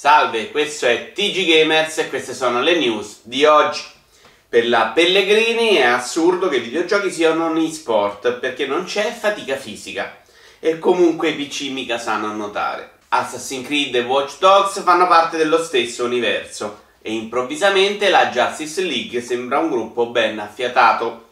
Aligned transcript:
Salve, 0.00 0.50
questo 0.50 0.86
è 0.86 1.12
TG 1.12 1.44
Gamers 1.44 1.98
e 1.98 2.08
queste 2.08 2.32
sono 2.32 2.62
le 2.62 2.78
news 2.78 3.18
di 3.24 3.44
oggi. 3.44 3.82
Per 4.48 4.66
la 4.66 4.92
Pellegrini 4.94 5.74
è 5.74 5.84
assurdo 5.84 6.48
che 6.48 6.56
i 6.56 6.60
videogiochi 6.60 7.10
siano 7.10 7.50
un 7.50 7.58
e-sport 7.58 8.38
perché 8.38 8.66
non 8.66 8.84
c'è 8.84 9.12
fatica 9.12 9.56
fisica 9.56 10.22
e 10.58 10.78
comunque 10.78 11.28
i 11.28 11.34
PC 11.34 11.68
mica 11.72 11.98
sanno 11.98 12.32
nuotare. 12.32 12.92
Assassin's 13.08 13.66
Creed 13.66 13.94
e 13.94 14.00
Watch 14.00 14.38
Dogs 14.38 14.82
fanno 14.82 15.06
parte 15.06 15.36
dello 15.36 15.62
stesso 15.62 16.06
universo 16.06 16.84
e 17.02 17.12
improvvisamente 17.12 18.08
la 18.08 18.28
Justice 18.28 18.80
League 18.80 19.20
sembra 19.20 19.58
un 19.58 19.68
gruppo 19.68 20.06
ben 20.06 20.38
affiatato. 20.38 21.28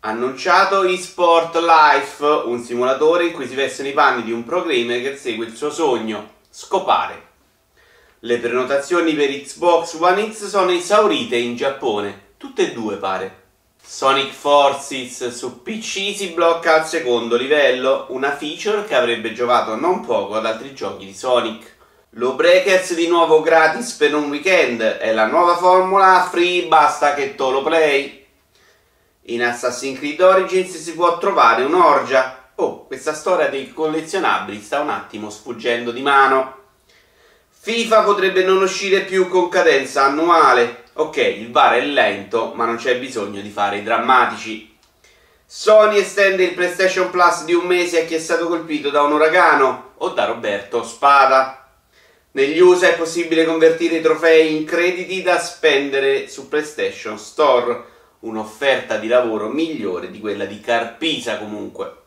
Annunciato 0.00 0.82
eSport 0.82 1.54
Life, 1.58 2.24
un 2.24 2.60
simulatore 2.60 3.26
in 3.26 3.32
cui 3.32 3.46
si 3.46 3.54
vestono 3.54 3.86
i 3.86 3.92
panni 3.92 4.24
di 4.24 4.32
un 4.32 4.42
pro 4.42 4.64
gamer 4.64 5.00
che 5.00 5.16
segue 5.16 5.46
il 5.46 5.54
suo 5.54 5.70
sogno, 5.70 6.30
scopare. 6.50 7.33
Le 8.24 8.38
prenotazioni 8.38 9.12
per 9.12 9.28
Xbox 9.28 9.98
One 10.00 10.32
X 10.32 10.46
sono 10.46 10.70
esaurite 10.70 11.36
in 11.36 11.56
Giappone, 11.56 12.36
tutte 12.38 12.70
e 12.70 12.72
due 12.72 12.96
pare. 12.96 13.42
Sonic 13.84 14.32
Forces 14.32 15.28
su 15.28 15.60
PC 15.62 16.16
si 16.16 16.28
blocca 16.28 16.76
al 16.76 16.86
secondo 16.86 17.36
livello, 17.36 18.06
una 18.08 18.34
feature 18.34 18.86
che 18.86 18.94
avrebbe 18.94 19.34
giovato 19.34 19.76
non 19.76 20.00
poco 20.00 20.36
ad 20.36 20.46
altri 20.46 20.72
giochi 20.72 21.04
di 21.04 21.12
Sonic. 21.12 21.76
Lo 22.12 22.32
Breakers 22.32 22.94
di 22.94 23.08
nuovo 23.08 23.42
gratis 23.42 23.92
per 23.92 24.14
un 24.14 24.30
weekend, 24.30 24.80
è 24.80 25.12
la 25.12 25.26
nuova 25.26 25.58
formula 25.58 26.26
free 26.30 26.66
basta 26.66 27.12
che 27.12 27.34
to 27.34 27.50
lo 27.50 27.62
play. 27.62 28.24
In 29.24 29.42
Assassin's 29.44 29.98
Creed 29.98 30.22
Origins 30.22 30.74
si 30.74 30.94
può 30.94 31.18
trovare 31.18 31.62
un'orgia. 31.62 32.52
Oh, 32.54 32.86
questa 32.86 33.12
storia 33.12 33.50
dei 33.50 33.70
collezionabili 33.70 34.62
sta 34.62 34.80
un 34.80 34.88
attimo 34.88 35.28
sfuggendo 35.28 35.90
di 35.90 36.00
mano. 36.00 36.62
FIFA 37.64 38.02
potrebbe 38.02 38.44
non 38.44 38.60
uscire 38.60 39.04
più 39.04 39.26
con 39.26 39.48
cadenza 39.48 40.04
annuale. 40.04 40.82
Ok, 40.96 41.16
il 41.16 41.50
VAR 41.50 41.76
è 41.76 41.80
lento, 41.80 42.52
ma 42.54 42.66
non 42.66 42.76
c'è 42.76 42.98
bisogno 42.98 43.40
di 43.40 43.48
fare 43.48 43.78
i 43.78 43.82
drammatici. 43.82 44.76
Sony 45.46 45.96
estende 45.96 46.44
il 46.44 46.52
PlayStation 46.52 47.08
Plus 47.08 47.44
di 47.44 47.54
un 47.54 47.64
mese 47.64 48.02
a 48.02 48.04
chi 48.04 48.16
è 48.16 48.18
stato 48.18 48.48
colpito 48.48 48.90
da 48.90 49.00
un 49.00 49.12
uragano 49.12 49.92
o 49.96 50.10
da 50.10 50.26
Roberto 50.26 50.84
Spada. 50.84 51.66
Negli 52.32 52.60
USA 52.60 52.88
è 52.88 52.96
possibile 52.96 53.46
convertire 53.46 53.96
i 53.96 54.02
trofei 54.02 54.54
in 54.54 54.66
crediti 54.66 55.22
da 55.22 55.38
spendere 55.38 56.28
su 56.28 56.50
PlayStation 56.50 57.18
Store, 57.18 57.82
un'offerta 58.18 58.98
di 58.98 59.08
lavoro 59.08 59.48
migliore 59.48 60.10
di 60.10 60.20
quella 60.20 60.44
di 60.44 60.60
Carpisa 60.60 61.38
comunque. 61.38 62.02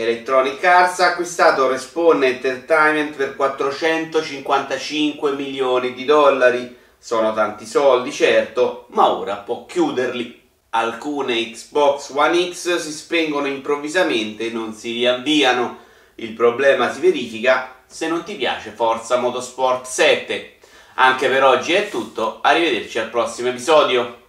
Electronic 0.00 0.62
Arts 0.62 1.00
ha 1.00 1.08
acquistato 1.08 1.66
Respawn 1.66 2.22
Entertainment 2.22 3.16
per 3.16 3.34
455 3.34 5.32
milioni 5.32 5.92
di 5.92 6.04
dollari. 6.04 6.76
Sono 6.96 7.34
tanti 7.34 7.66
soldi, 7.66 8.12
certo, 8.12 8.86
ma 8.90 9.10
ora 9.10 9.38
può 9.38 9.66
chiuderli. 9.66 10.40
Alcune 10.70 11.50
Xbox 11.50 12.12
One 12.14 12.52
X 12.52 12.76
si 12.76 12.92
spengono 12.92 13.48
improvvisamente 13.48 14.46
e 14.46 14.50
non 14.50 14.72
si 14.72 14.92
riavviano. 14.92 15.78
Il 16.14 16.32
problema 16.32 16.92
si 16.92 17.00
verifica 17.00 17.74
se 17.84 18.06
non 18.06 18.22
ti 18.22 18.36
piace 18.36 18.70
Forza 18.70 19.16
Motorsport 19.16 19.84
7. 19.84 20.58
Anche 20.94 21.28
per 21.28 21.42
oggi 21.42 21.72
è 21.72 21.88
tutto, 21.88 22.38
arrivederci 22.40 23.00
al 23.00 23.10
prossimo 23.10 23.48
episodio. 23.48 24.26